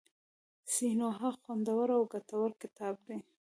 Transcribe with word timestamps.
سینوهه 0.73 1.29
خوندور 1.41 1.87
او 1.97 2.01
ګټور 2.13 2.51
کتاب 2.61 2.95
دی. 3.07 3.17